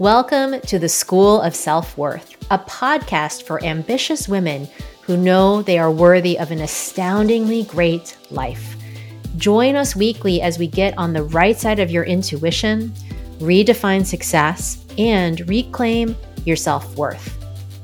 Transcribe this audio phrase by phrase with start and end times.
[0.00, 4.66] Welcome to the School of Self Worth, a podcast for ambitious women
[5.02, 8.76] who know they are worthy of an astoundingly great life.
[9.36, 12.94] Join us weekly as we get on the right side of your intuition,
[13.40, 17.36] redefine success, and reclaim your self worth.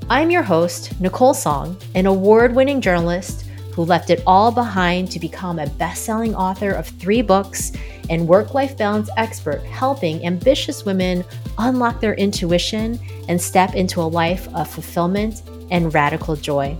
[0.08, 3.44] I'm your host, Nicole Tsong, an award winning journalist
[3.74, 7.72] who left it all behind to become a best selling author of three books
[8.10, 11.24] and work life balance expert, helping ambitious women
[11.58, 16.76] unlock their intuition and step into a life of fulfillment and radical joy.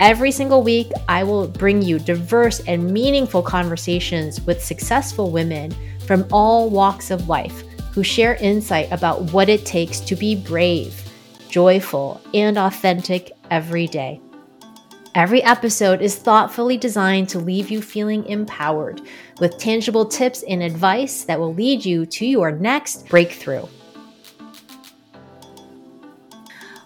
[0.00, 5.74] Every single week, I will bring you diverse and meaningful conversations with successful women
[6.06, 11.02] from all walks of life who share insight about what it takes to be brave,
[11.48, 14.20] joyful, and authentic every day.
[15.18, 19.00] Every episode is thoughtfully designed to leave you feeling empowered
[19.40, 23.66] with tangible tips and advice that will lead you to your next breakthrough.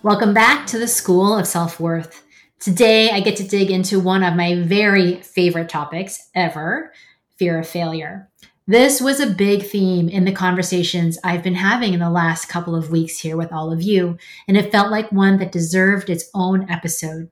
[0.03, 2.25] Welcome back to the School of Self Worth.
[2.58, 6.94] Today, I get to dig into one of my very favorite topics ever
[7.36, 8.30] fear of failure.
[8.66, 12.75] This was a big theme in the conversations I've been having in the last couple
[12.75, 14.16] of weeks here with all of you,
[14.48, 17.28] and it felt like one that deserved its own episode.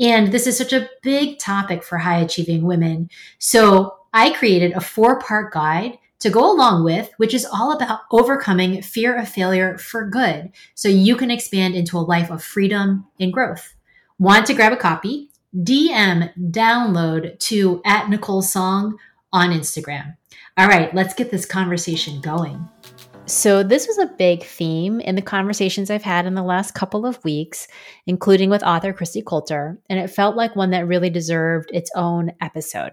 [0.00, 3.10] And this is such a big topic for high achieving women.
[3.38, 8.00] So I created a four part guide to go along with, which is all about
[8.10, 10.50] overcoming fear of failure for good.
[10.74, 13.74] So you can expand into a life of freedom and growth.
[14.18, 15.30] Want to grab a copy?
[15.56, 18.94] DM download to at Nicole Tsong
[19.32, 20.16] on Instagram.
[20.56, 22.68] All right, let's get this conversation going.
[23.28, 27.04] So, this was a big theme in the conversations I've had in the last couple
[27.04, 27.68] of weeks,
[28.06, 32.32] including with author Kristi Coulter, and it felt like one that really deserved its own
[32.40, 32.92] episode.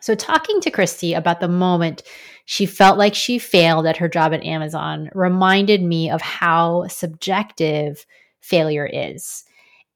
[0.00, 2.02] So, talking to Kristi about the moment
[2.46, 8.04] she felt like she failed at her job at Amazon reminded me of how subjective
[8.40, 9.44] failure is.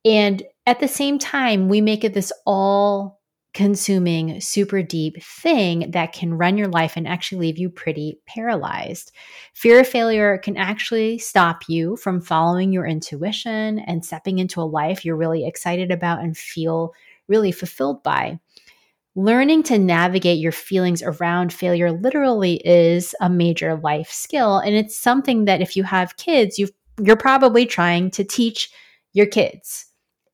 [0.04, 3.17] And at the same time, we make it this all
[3.58, 9.10] consuming, super deep thing that can run your life and actually leave you pretty paralyzed.
[9.52, 14.62] Fear of failure can actually stop you from following your intuition and stepping into a
[14.62, 16.94] life you're really excited about and feel
[17.26, 18.38] really fulfilled by.
[19.16, 24.58] Learning to navigate your feelings around failure literally is a major life skill.
[24.58, 26.68] And it's something that if you have kids, you
[27.02, 28.70] you're probably trying to teach
[29.14, 29.88] your kids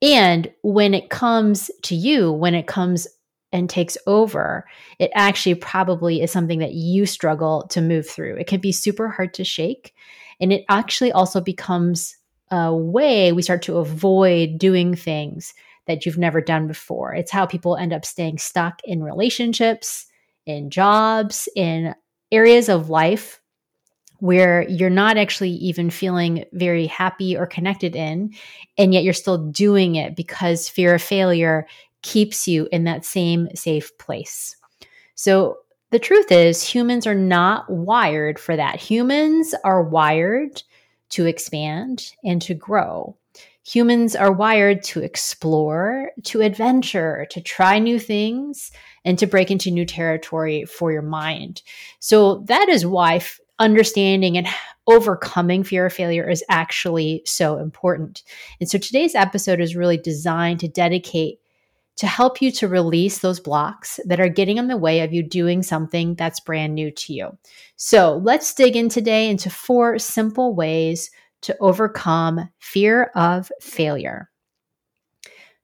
[0.04, 3.08] and when it comes to you, when it comes
[3.54, 4.66] and takes over,
[4.98, 8.36] it actually probably is something that you struggle to move through.
[8.36, 9.94] It can be super hard to shake.
[10.40, 12.16] And it actually also becomes
[12.50, 15.54] a way we start to avoid doing things
[15.86, 17.14] that you've never done before.
[17.14, 20.06] It's how people end up staying stuck in relationships,
[20.46, 21.94] in jobs, in
[22.32, 23.40] areas of life
[24.18, 28.32] where you're not actually even feeling very happy or connected in,
[28.78, 31.66] and yet you're still doing it because fear of failure
[32.04, 34.54] keeps you in that same safe place.
[35.16, 35.58] So,
[35.90, 38.80] the truth is, humans are not wired for that.
[38.80, 40.62] Humans are wired
[41.10, 43.16] to expand and to grow.
[43.64, 48.72] Humans are wired to explore, to adventure, to try new things,
[49.04, 51.62] and to break into new territory for your mind.
[52.00, 53.22] So that is why
[53.60, 54.48] understanding and
[54.86, 58.22] overcoming fear of failure is actually so important.
[58.60, 61.38] And so today's episode is really designed to dedicate
[61.96, 65.22] to help you to release those blocks that are getting in the way of you
[65.22, 67.38] doing something that's brand new to you.
[67.76, 71.10] So let's dig in today into four simple ways
[71.42, 74.30] to overcome fear of failure.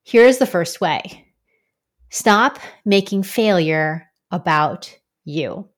[0.05, 1.27] Here's the first way
[2.11, 5.69] stop making failure about you.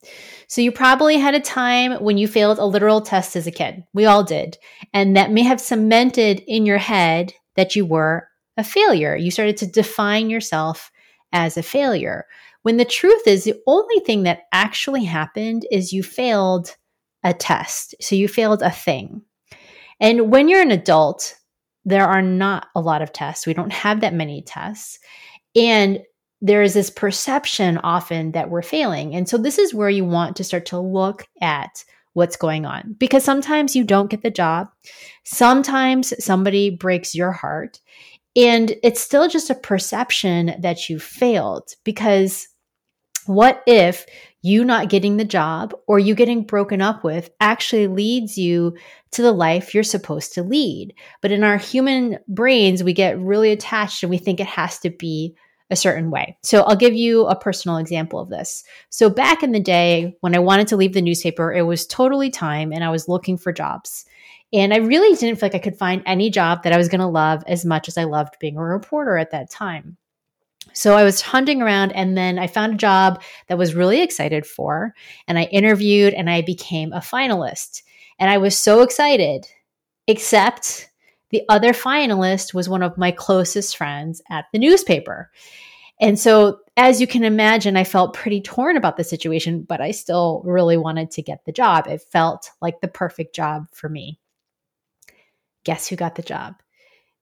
[0.48, 3.84] So you probably had a time when you failed a literal test as a kid.
[3.92, 4.58] We all did.
[4.92, 9.16] And that may have cemented in your head that you were a failure.
[9.16, 10.90] You started to define yourself
[11.32, 12.26] as a failure.
[12.62, 16.76] When the truth is, the only thing that actually happened is you failed
[17.24, 17.94] a test.
[18.00, 19.22] So you failed a thing.
[20.00, 21.36] And when you're an adult,
[21.84, 23.46] there are not a lot of tests.
[23.46, 24.98] We don't have that many tests.
[25.56, 26.00] And
[26.40, 29.14] there is this perception often that we're failing.
[29.14, 31.84] And so this is where you want to start to look at
[32.14, 34.68] what's going on because sometimes you don't get the job.
[35.24, 37.80] Sometimes somebody breaks your heart.
[38.36, 42.48] And it's still just a perception that you failed because
[43.26, 44.06] what if
[44.40, 48.76] you not getting the job or you getting broken up with actually leads you
[49.12, 50.94] to the life you're supposed to lead?
[51.20, 54.90] But in our human brains, we get really attached and we think it has to
[54.90, 55.36] be
[55.70, 56.36] a certain way.
[56.42, 58.62] So I'll give you a personal example of this.
[58.90, 62.30] So back in the day when I wanted to leave the newspaper, it was totally
[62.30, 64.04] time and I was looking for jobs.
[64.52, 67.00] And I really didn't feel like I could find any job that I was going
[67.00, 69.96] to love as much as I loved being a reporter at that time.
[70.74, 74.46] So I was hunting around and then I found a job that was really excited
[74.46, 74.94] for
[75.26, 77.82] and I interviewed and I became a finalist.
[78.18, 79.46] And I was so excited,
[80.06, 80.90] except
[81.30, 85.30] the other finalist was one of my closest friends at the newspaper.
[86.00, 89.90] And so, as you can imagine, I felt pretty torn about the situation, but I
[89.90, 91.86] still really wanted to get the job.
[91.86, 94.18] It felt like the perfect job for me.
[95.64, 96.54] Guess who got the job?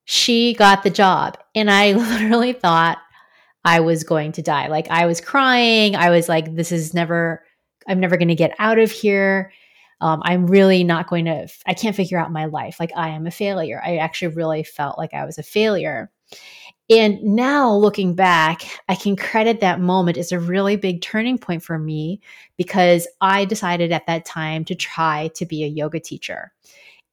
[0.05, 1.39] She got the job.
[1.55, 2.99] And I literally thought
[3.65, 4.69] I was going to die.
[4.69, 5.97] Like I was crying.
[5.97, 7.45] I was like, this is never,
[7.87, 9.53] I'm never going to get out of here.
[10.01, 12.81] Um, I'm really not going to, I can't figure out my life.
[12.81, 13.83] Like I am a failure.
[13.85, 16.11] I actually really felt like I was a failure.
[16.89, 21.63] And now looking back, I can credit that moment as a really big turning point
[21.63, 22.21] for me
[22.57, 26.53] because I decided at that time to try to be a yoga teacher.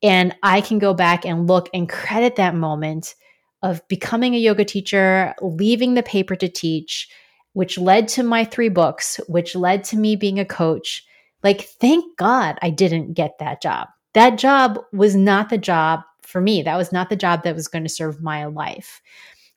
[0.04, 3.16] And I can go back and look and credit that moment
[3.64, 7.10] of becoming a yoga teacher, leaving the paper to teach,
[7.54, 11.04] which led to my three books, which led to me being a coach.
[11.44, 13.88] Like, thank God I didn't get that job.
[14.14, 16.62] That job was not the job for me.
[16.62, 19.02] That was not the job that was going to serve my life.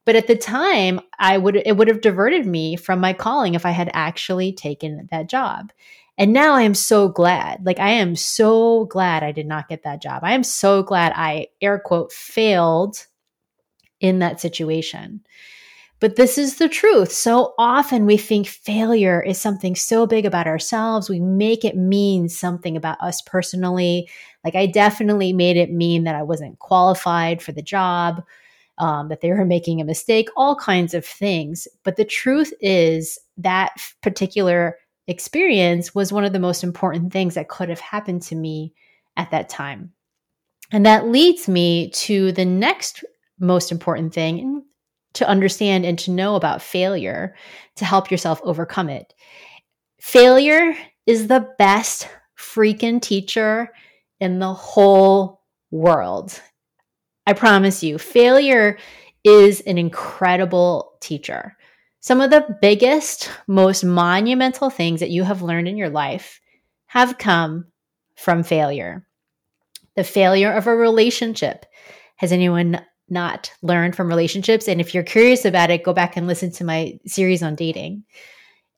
[0.06, 3.66] But at the time, I would it would have diverted me from my calling if
[3.66, 5.72] I had actually taken that job.
[6.20, 7.64] And now I am so glad.
[7.64, 10.20] Like I am so glad I did not get that job.
[10.22, 13.06] I am so glad I air quote failed
[14.00, 15.22] in that situation.
[15.98, 17.10] But this is the truth.
[17.10, 21.08] So often we think failure is something so big about ourselves.
[21.08, 24.06] We make it mean something about us personally.
[24.44, 28.22] Like I definitely made it mean that I wasn't qualified for the job,
[28.76, 31.66] um, that they were making a mistake, all kinds of things.
[31.82, 34.76] But the truth is that particular
[35.10, 38.72] experience was one of the most important things that could have happened to me
[39.16, 39.92] at that time.
[40.72, 43.04] And that leads me to the next
[43.38, 44.64] most important thing
[45.14, 47.34] to understand and to know about failure
[47.76, 49.12] to help yourself overcome it.
[50.00, 50.76] Failure
[51.06, 52.08] is the best
[52.38, 53.72] freaking teacher
[54.20, 55.42] in the whole
[55.72, 56.40] world.
[57.26, 58.78] I promise you, failure
[59.24, 61.56] is an incredible teacher.
[62.00, 66.40] Some of the biggest, most monumental things that you have learned in your life
[66.86, 67.66] have come
[68.16, 69.06] from failure.
[69.96, 71.66] The failure of a relationship.
[72.16, 72.80] Has anyone
[73.10, 74.68] not learned from relationships.
[74.68, 78.04] And if you're curious about it, go back and listen to my series on dating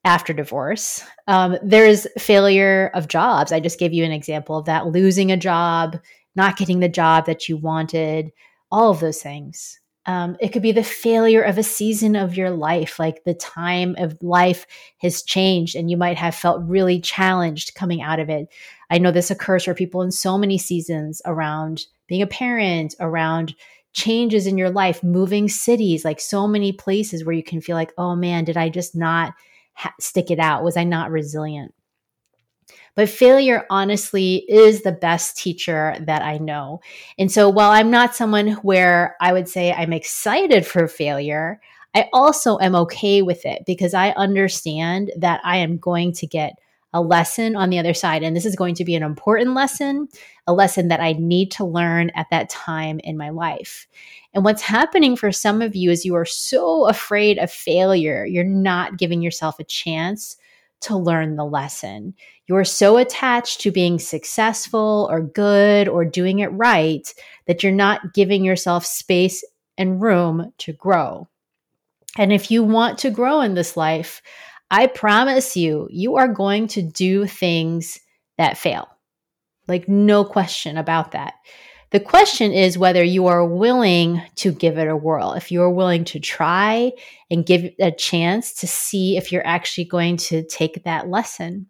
[0.04, 1.04] after divorce.
[1.28, 3.52] Um, there's failure of jobs.
[3.52, 6.00] I just gave you an example of that losing a job,
[6.34, 8.32] not getting the job that you wanted,
[8.70, 9.78] all of those things.
[10.06, 13.94] Um, it could be the failure of a season of your life, like the time
[13.98, 14.66] of life
[14.98, 18.48] has changed and you might have felt really challenged coming out of it.
[18.90, 23.54] I know this occurs for people in so many seasons around being a parent, around
[23.92, 27.92] changes in your life, moving cities, like so many places where you can feel like,
[27.96, 29.34] oh man, did I just not
[29.74, 30.64] ha- stick it out?
[30.64, 31.74] Was I not resilient?
[32.94, 36.80] But failure, honestly, is the best teacher that I know.
[37.18, 41.60] And so while I'm not someone where I would say I'm excited for failure,
[41.94, 46.54] I also am okay with it because I understand that I am going to get
[46.94, 48.22] a lesson on the other side.
[48.22, 50.08] And this is going to be an important lesson,
[50.46, 53.86] a lesson that I need to learn at that time in my life.
[54.34, 58.44] And what's happening for some of you is you are so afraid of failure, you're
[58.44, 60.36] not giving yourself a chance
[60.82, 62.14] to learn the lesson.
[62.46, 67.12] You're so attached to being successful or good or doing it right
[67.46, 69.44] that you're not giving yourself space
[69.78, 71.28] and room to grow.
[72.18, 74.22] And if you want to grow in this life,
[74.70, 78.00] I promise you, you are going to do things
[78.38, 78.88] that fail.
[79.68, 81.34] Like, no question about that.
[81.92, 85.70] The question is whether you are willing to give it a whirl, if you are
[85.70, 86.92] willing to try
[87.30, 91.66] and give it a chance to see if you're actually going to take that lesson.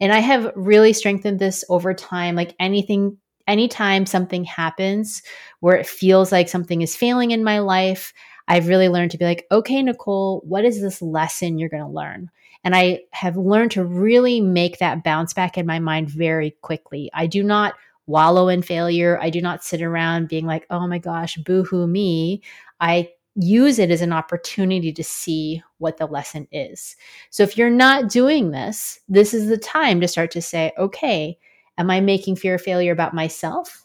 [0.00, 2.36] And I have really strengthened this over time.
[2.36, 5.22] Like anything, anytime something happens
[5.58, 8.12] where it feels like something is failing in my life,
[8.46, 11.88] I've really learned to be like, okay, Nicole, what is this lesson you're going to
[11.88, 12.30] learn?
[12.62, 17.10] And I have learned to really make that bounce back in my mind very quickly.
[17.12, 17.74] I do not
[18.06, 19.18] wallow in failure.
[19.20, 22.42] I do not sit around being like, oh my gosh, boohoo me.
[22.80, 26.96] I use it as an opportunity to see what the lesson is.
[27.30, 31.38] So if you're not doing this, this is the time to start to say, okay,
[31.78, 33.84] am I making fear of failure about myself?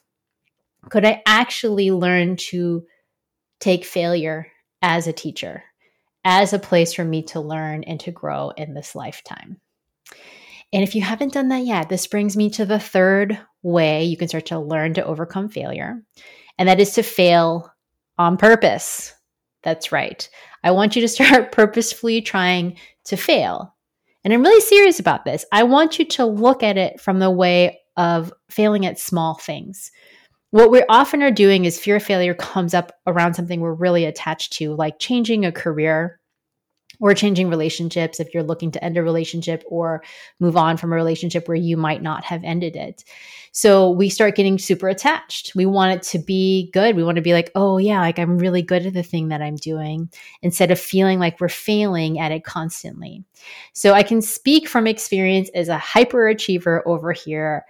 [0.89, 2.85] Could I actually learn to
[3.59, 4.47] take failure
[4.81, 5.63] as a teacher?
[6.25, 9.59] as a place for me to learn and to grow in this lifetime.
[10.71, 14.17] And if you haven't done that yet, this brings me to the third way you
[14.17, 16.01] can start to learn to overcome failure,
[16.57, 17.73] and that is to fail
[18.17, 19.13] on purpose.
[19.63, 20.29] That's right.
[20.63, 23.75] I want you to start purposefully trying to fail.
[24.23, 25.45] And I'm really serious about this.
[25.51, 29.91] I want you to look at it from the way of failing at small things.
[30.51, 34.05] What we often are doing is fear of failure comes up around something we're really
[34.05, 36.18] attached to, like changing a career
[36.99, 40.03] or changing relationships if you're looking to end a relationship or
[40.39, 43.03] move on from a relationship where you might not have ended it.
[43.51, 45.55] So we start getting super attached.
[45.55, 46.95] We want it to be good.
[46.95, 49.41] We want to be like, oh, yeah, like I'm really good at the thing that
[49.41, 50.09] I'm doing
[50.41, 53.23] instead of feeling like we're failing at it constantly.
[53.73, 57.65] So I can speak from experience as a hyperachiever over here.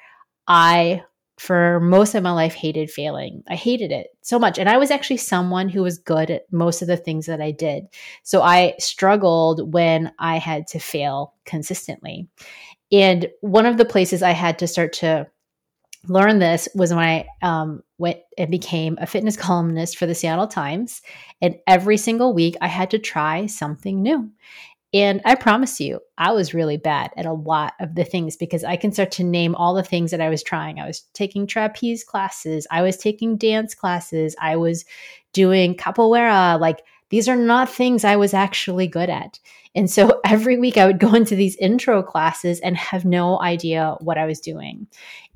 [0.48, 1.04] I
[1.40, 3.44] for most of my life hated failing.
[3.48, 4.60] I hated it so much.
[4.60, 7.52] And I was actually someone who was good at most of the things that I
[7.52, 7.86] did.
[8.24, 12.28] So I struggled when I had to fail consistently.
[12.92, 15.28] And one of the places I had to start to
[16.08, 20.48] learn this was when I um, went and became a fitness columnist for the Seattle
[20.48, 21.02] Times.
[21.42, 24.30] And every single week I had to try something new.
[24.94, 28.64] And I promise you, I was really bad at a lot of the things because
[28.64, 30.80] I can start to name all the things that I was trying.
[30.80, 34.86] I was taking trapeze classes, I was taking dance classes, I was
[35.32, 36.60] doing capoeira.
[36.60, 39.40] Like these are not things I was actually good at.
[39.76, 43.96] And so every week I would go into these intro classes and have no idea
[44.00, 44.88] what I was doing.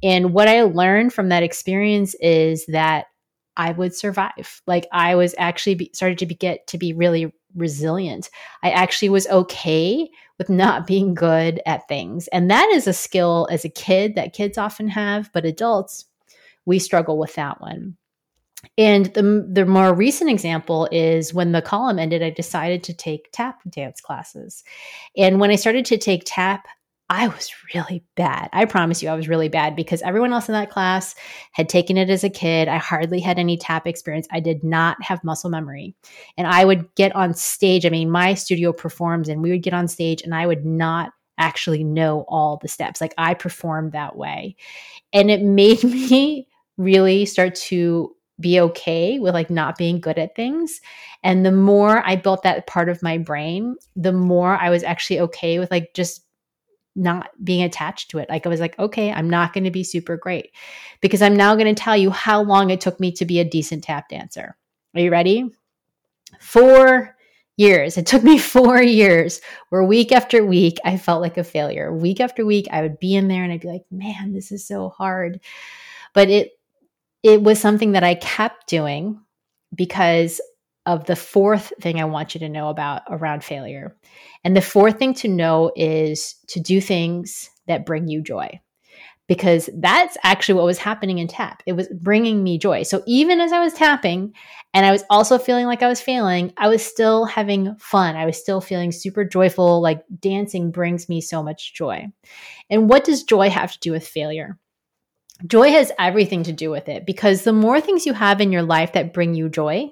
[0.01, 3.05] And what I learned from that experience is that
[3.57, 4.61] I would survive.
[4.67, 8.29] Like I was actually be, started to be, get to be really resilient.
[8.63, 12.27] I actually was okay with not being good at things.
[12.29, 16.05] And that is a skill as a kid that kids often have, but adults,
[16.65, 17.97] we struggle with that one.
[18.77, 23.29] And the, the more recent example is when the column ended, I decided to take
[23.33, 24.63] tap dance classes.
[25.17, 26.67] And when I started to take tap
[27.09, 28.49] I was really bad.
[28.53, 31.15] I promise you, I was really bad because everyone else in that class
[31.51, 32.67] had taken it as a kid.
[32.67, 34.27] I hardly had any tap experience.
[34.31, 35.95] I did not have muscle memory.
[36.37, 37.85] And I would get on stage.
[37.85, 41.11] I mean, my studio performs, and we would get on stage, and I would not
[41.37, 43.01] actually know all the steps.
[43.01, 44.55] Like I performed that way.
[45.11, 50.35] And it made me really start to be okay with like not being good at
[50.35, 50.81] things.
[51.21, 55.19] And the more I built that part of my brain, the more I was actually
[55.21, 56.22] okay with like just
[56.95, 58.29] not being attached to it.
[58.29, 60.51] Like I was like, okay, I'm not going to be super great
[61.01, 63.45] because I'm now going to tell you how long it took me to be a
[63.45, 64.55] decent tap dancer.
[64.95, 65.51] Are you ready?
[66.39, 67.15] Four
[67.57, 67.97] years.
[67.97, 71.93] It took me four years where week after week I felt like a failure.
[71.93, 74.65] Week after week I would be in there and I'd be like, man, this is
[74.65, 75.39] so hard.
[76.13, 76.51] But it
[77.23, 79.19] it was something that I kept doing
[79.73, 80.41] because
[80.85, 83.95] of the fourth thing I want you to know about around failure.
[84.43, 88.59] And the fourth thing to know is to do things that bring you joy.
[89.29, 91.63] Because that's actually what was happening in tap.
[91.65, 92.83] It was bringing me joy.
[92.83, 94.33] So even as I was tapping
[94.73, 98.17] and I was also feeling like I was failing, I was still having fun.
[98.17, 99.81] I was still feeling super joyful.
[99.81, 102.07] Like dancing brings me so much joy.
[102.69, 104.59] And what does joy have to do with failure?
[105.47, 108.61] Joy has everything to do with it because the more things you have in your
[108.61, 109.89] life that bring you joy,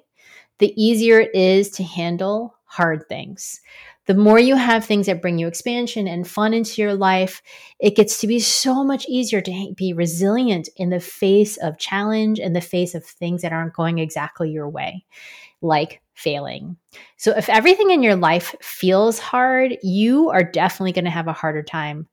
[0.61, 3.59] the easier it is to handle hard things.
[4.05, 7.41] The more you have things that bring you expansion and fun into your life,
[7.79, 12.39] it gets to be so much easier to be resilient in the face of challenge,
[12.39, 15.03] in the face of things that aren't going exactly your way,
[15.61, 16.77] like failing.
[17.17, 21.33] So, if everything in your life feels hard, you are definitely going to have a
[21.33, 22.07] harder time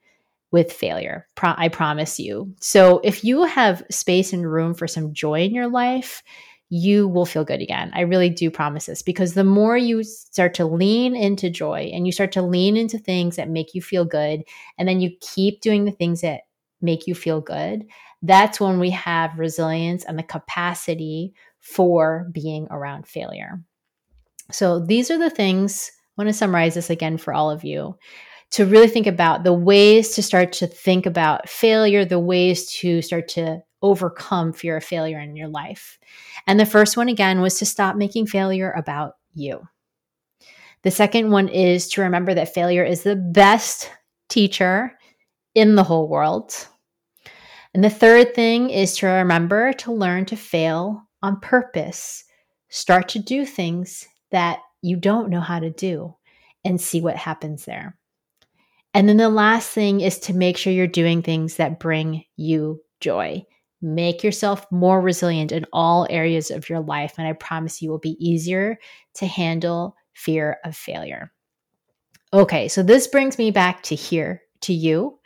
[0.50, 1.26] with failure.
[1.34, 2.54] Pro- I promise you.
[2.60, 6.22] So, if you have space and room for some joy in your life,
[6.70, 7.90] you will feel good again.
[7.94, 12.06] I really do promise this because the more you start to lean into joy and
[12.06, 14.44] you start to lean into things that make you feel good,
[14.76, 16.42] and then you keep doing the things that
[16.80, 17.84] make you feel good,
[18.22, 23.60] that's when we have resilience and the capacity for being around failure.
[24.50, 25.90] So, these are the things.
[26.16, 27.96] I want to summarize this again for all of you
[28.50, 33.02] to really think about the ways to start to think about failure, the ways to
[33.02, 35.98] start to overcome fear of failure in your life.
[36.46, 39.62] And the first one, again, was to stop making failure about you.
[40.82, 43.90] The second one is to remember that failure is the best
[44.28, 44.96] teacher
[45.54, 46.54] in the whole world.
[47.74, 52.24] And the third thing is to remember to learn to fail on purpose.
[52.68, 56.14] Start to do things that you don't know how to do
[56.64, 57.96] and see what happens there.
[58.94, 62.80] And then the last thing is to make sure you're doing things that bring you
[63.00, 63.44] joy.
[63.80, 67.14] Make yourself more resilient in all areas of your life.
[67.18, 68.78] And I promise you will be easier
[69.14, 71.32] to handle fear of failure.
[72.32, 75.18] Okay, so this brings me back to here, to you.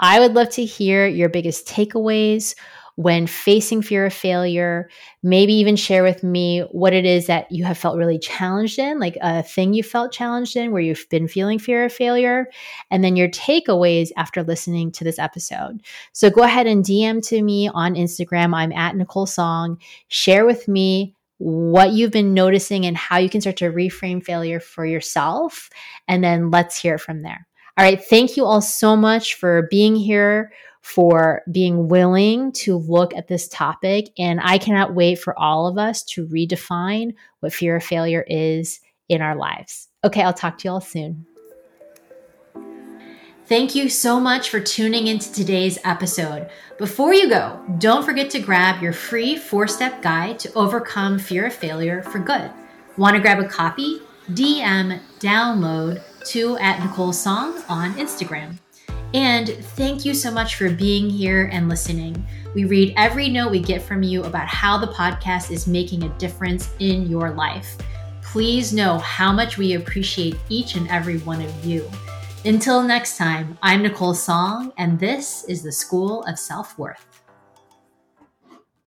[0.00, 2.56] I would love to hear your biggest takeaways
[2.96, 4.88] when facing fear of failure.
[5.22, 8.98] Maybe even share with me what it is that you have felt really challenged in,
[9.00, 12.48] like a thing you felt challenged in where you've been feeling fear of failure,
[12.90, 15.80] and then your takeaways after listening to this episode.
[16.12, 18.54] So go ahead and DM to me on Instagram.
[18.54, 19.80] I'm at Nicole Tsong.
[20.08, 24.60] Share with me what you've been noticing and how you can start to reframe failure
[24.60, 25.70] for yourself.
[26.06, 27.46] And then let's hear from there.
[27.76, 28.02] All right.
[28.02, 33.48] Thank you all so much for being here, for being willing to look at this
[33.48, 34.10] topic.
[34.18, 38.80] And I cannot wait for all of us to redefine what fear of failure is
[39.08, 39.88] in our lives.
[40.04, 40.22] Okay.
[40.22, 41.24] I'll talk to you all soon.
[43.46, 46.48] Thank you so much for tuning into today's episode.
[46.78, 51.46] Before you go, don't forget to grab your free four step guide to overcome fear
[51.46, 52.50] of failure for good.
[52.96, 54.00] Want to grab a copy?
[54.30, 58.58] DM download to at Nicole Tsong on Instagram.
[59.14, 62.24] And thank you so much for being here and listening.
[62.54, 66.18] We read every note we get from you about how the podcast is making a
[66.18, 67.76] difference in your life.
[68.22, 71.88] Please know how much we appreciate each and every one of you.
[72.44, 77.11] Until next time, I'm Nicole Tsong, and this is the School of Self Worth.